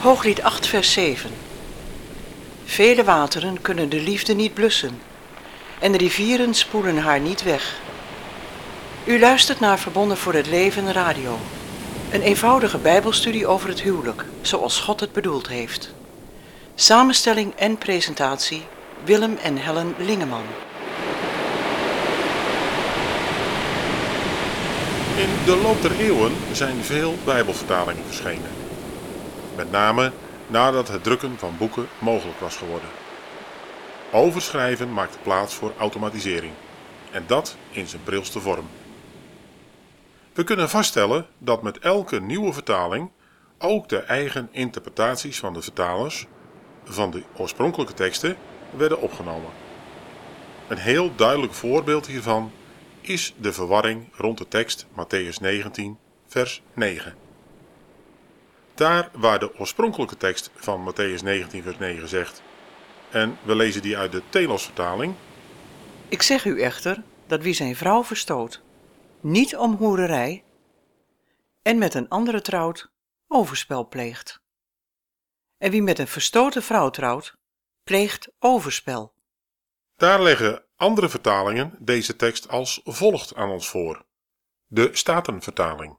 [0.00, 1.30] Hooglied 8, vers 7.
[2.64, 5.00] Vele wateren kunnen de liefde niet blussen
[5.78, 7.80] en de rivieren spoelen haar niet weg.
[9.04, 11.38] U luistert naar Verbonden voor het Leven Radio.
[12.10, 15.92] Een eenvoudige bijbelstudie over het huwelijk, zoals God het bedoeld heeft.
[16.74, 18.62] Samenstelling en presentatie
[19.04, 20.44] Willem en Helen Lingeman.
[25.16, 28.59] In de loop der eeuwen zijn veel Bijbelvertalingen verschenen.
[29.56, 30.12] Met name
[30.46, 32.88] nadat het drukken van boeken mogelijk was geworden.
[34.12, 36.52] Overschrijven maakte plaats voor automatisering.
[37.10, 38.68] En dat in zijn prilste vorm.
[40.32, 43.10] We kunnen vaststellen dat met elke nieuwe vertaling
[43.58, 46.26] ook de eigen interpretaties van de vertalers
[46.84, 48.36] van de oorspronkelijke teksten
[48.76, 49.50] werden opgenomen.
[50.68, 52.52] Een heel duidelijk voorbeeld hiervan
[53.00, 57.29] is de verwarring rond de tekst Matthäus 19, vers 9.
[58.80, 62.42] Daar waar de oorspronkelijke tekst van Matthäus 19, vers 9 zegt,
[63.10, 65.14] en we lezen die uit de Telos-vertaling.
[66.08, 68.62] Ik zeg u echter dat wie zijn vrouw verstoot,
[69.20, 70.44] niet om hoererij,
[71.62, 72.92] en met een andere trouwt,
[73.26, 74.42] overspel pleegt.
[75.58, 77.36] En wie met een verstoten vrouw trouwt,
[77.84, 79.14] pleegt overspel.
[79.96, 84.04] Daar leggen andere vertalingen deze tekst als volgt aan ons voor.
[84.66, 85.98] De Statenvertaling.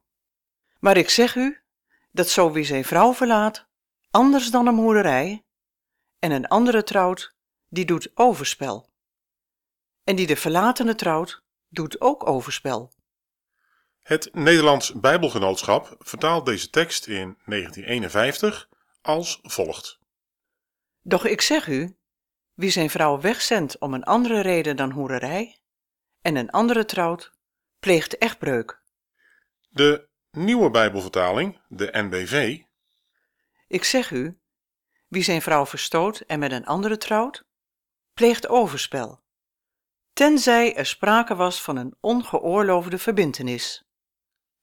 [0.80, 1.62] Maar ik zeg u
[2.12, 3.68] dat zo wie zijn vrouw verlaat,
[4.10, 5.46] anders dan een hoererij,
[6.20, 7.36] en een andere trouwt,
[7.68, 8.90] die doet overspel.
[10.04, 12.94] En die de verlatene trouwt, doet ook overspel.
[14.00, 18.70] Het Nederlands Bijbelgenootschap vertaalt deze tekst in 1951
[19.02, 20.00] als volgt.
[21.02, 21.98] Doch ik zeg u,
[22.54, 25.62] wie zijn vrouw wegzendt om een andere reden dan hoererij,
[26.22, 27.32] en een andere trouwt,
[27.80, 28.84] pleegt echtbreuk.
[29.70, 32.62] De nieuwe Bijbelvertaling, de NBV.
[33.68, 34.40] Ik zeg u,
[35.08, 37.46] wie zijn vrouw verstoot en met een andere trouwt,
[38.14, 39.24] pleegt overspel,
[40.14, 43.84] tenzij er sprake was van een ongeoorloofde verbintenis.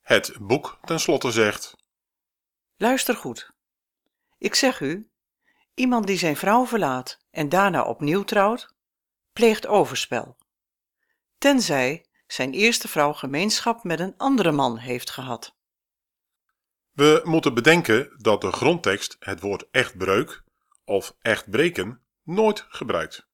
[0.01, 1.77] Het boek tenslotte zegt:
[2.77, 3.51] Luister goed.
[4.39, 5.11] Ik zeg u,
[5.75, 8.75] iemand die zijn vrouw verlaat en daarna opnieuw trouwt,
[9.33, 10.37] pleegt overspel,
[11.39, 15.57] tenzij zijn eerste vrouw gemeenschap met een andere man heeft gehad.
[16.99, 20.43] We moeten bedenken dat de grondtekst het woord echtbreuk
[20.85, 23.27] of echtbreken nooit gebruikt.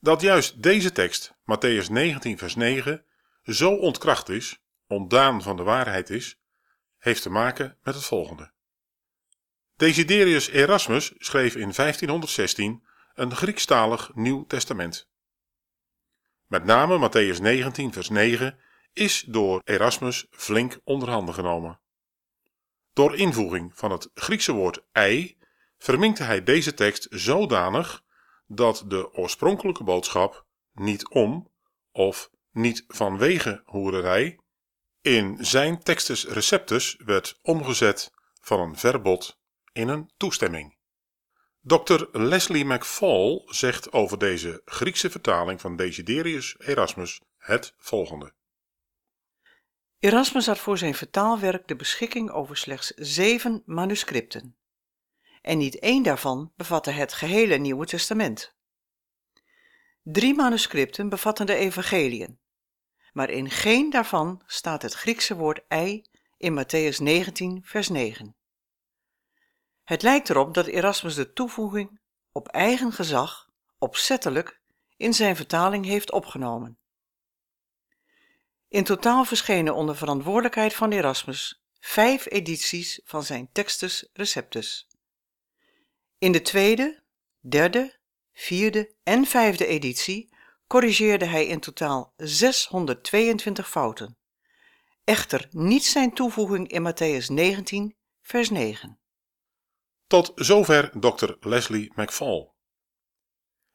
[0.00, 3.04] Dat juist deze tekst, Matthäus 19, vers 9,
[3.44, 6.40] zo ontkracht is, ontdaan van de waarheid is,
[6.98, 8.52] heeft te maken met het volgende.
[9.76, 12.84] Desiderius Erasmus schreef in 1516
[13.14, 15.08] een Griekstalig Nieuw Testament.
[16.46, 18.58] Met name Matthäus 19, vers 9
[18.92, 21.80] is door Erasmus flink onderhanden genomen.
[23.00, 25.38] Door invoeging van het Griekse woord ei
[25.78, 28.02] verminkte hij deze tekst zodanig
[28.46, 31.50] dat de oorspronkelijke boodschap niet om
[31.92, 34.38] of niet vanwege hoererij
[35.00, 39.38] in zijn Textus Receptus werd omgezet van een verbod
[39.72, 40.76] in een toestemming.
[41.60, 42.04] Dr.
[42.12, 48.32] Leslie McFall zegt over deze Griekse vertaling van Desiderius Erasmus het volgende.
[50.00, 54.56] Erasmus had voor zijn vertaalwerk de beschikking over slechts zeven manuscripten.
[55.42, 58.54] En niet één daarvan bevatte het gehele Nieuwe Testament.
[60.02, 62.40] Drie manuscripten bevatten de evangeliën,
[63.12, 66.04] maar in geen daarvan staat het Griekse woord ei
[66.36, 68.36] in Matthäus 19, vers 9.
[69.84, 72.00] Het lijkt erop dat Erasmus de toevoeging
[72.32, 74.60] op eigen gezag opzettelijk
[74.96, 76.79] in zijn vertaling heeft opgenomen.
[78.70, 84.88] In totaal verschenen onder verantwoordelijkheid van Erasmus vijf edities van zijn Textus Receptus.
[86.18, 87.02] In de tweede,
[87.40, 87.98] derde,
[88.32, 90.34] vierde en vijfde editie
[90.66, 94.16] corrigeerde hij in totaal 622 fouten.
[95.04, 98.98] Echter niet zijn toevoeging in Matthäus 19, vers 9.
[100.06, 101.32] Tot zover Dr.
[101.40, 102.50] Leslie McFall.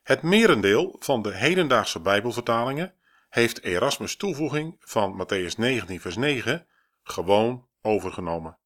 [0.02, 2.96] Het merendeel van de hedendaagse Bijbelvertalingen
[3.36, 6.68] heeft Erasmus' toevoeging van Matthäus 19, vers 9
[7.04, 8.58] gewoon overgenomen.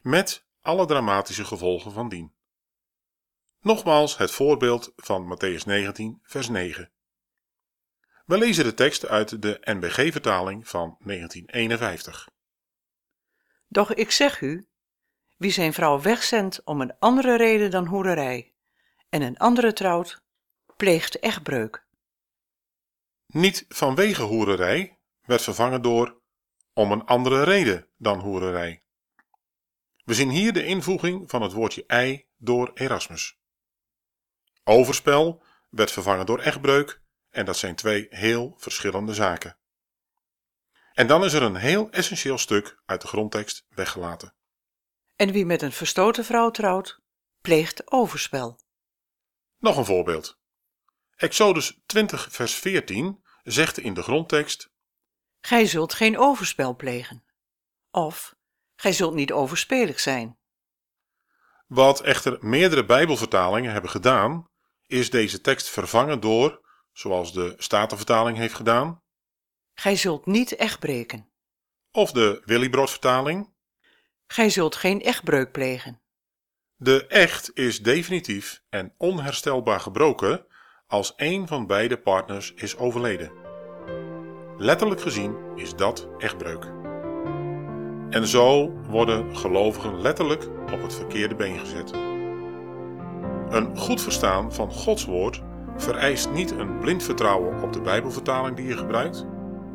[0.00, 2.34] Met alle dramatische gevolgen van dien.
[3.60, 6.92] Nogmaals het voorbeeld van Matthäus 19, vers 9.
[8.26, 12.28] We lezen de tekst uit de NBG-vertaling van 1951.
[13.66, 14.68] Doch ik zeg u,
[15.36, 18.54] wie zijn vrouw wegzendt om een andere reden dan hoererij
[19.08, 20.22] en een andere trouwt,
[20.76, 21.86] pleegt echtbreuk.
[23.32, 26.20] Niet vanwege hoererij werd vervangen door
[26.72, 28.82] om een andere reden dan hoererij.
[30.04, 33.38] We zien hier de invoeging van het woordje ei door Erasmus.
[34.64, 39.58] Overspel werd vervangen door echtbreuk en dat zijn twee heel verschillende zaken.
[40.92, 44.34] En dan is er een heel essentieel stuk uit de grondtekst weggelaten.
[45.16, 47.00] En wie met een verstoten vrouw trouwt,
[47.40, 48.60] pleegt overspel.
[49.58, 50.38] Nog een voorbeeld.
[51.18, 54.70] Exodus 20 vers 14 zegt in de grondtekst
[55.40, 57.24] Gij zult geen overspel plegen.
[57.90, 58.34] Of,
[58.76, 60.38] gij zult niet overspelig zijn.
[61.66, 64.48] Wat echter meerdere Bijbelvertalingen hebben gedaan,
[64.86, 69.02] is deze tekst vervangen door, zoals de Statenvertaling heeft gedaan,
[69.74, 71.30] Gij zult niet echtbreken.
[71.90, 73.54] of de Willybrood-vertaling.
[74.26, 76.02] Gij zult geen echtbreuk plegen.
[76.76, 80.46] De echt is definitief en onherstelbaar gebroken
[80.88, 83.32] als een van beide partners is overleden.
[84.56, 86.64] Letterlijk gezien is dat echtbreuk.
[88.10, 91.92] En zo worden gelovigen letterlijk op het verkeerde been gezet.
[93.48, 95.42] Een goed verstaan van Gods woord
[95.76, 99.26] vereist niet een blind vertrouwen op de Bijbelvertaling die je gebruikt,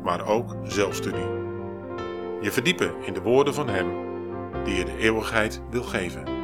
[0.02, 1.28] maar ook zelfstudie.
[2.40, 3.88] Je verdiepen in de woorden van Hem
[4.64, 6.43] die je de eeuwigheid wil geven.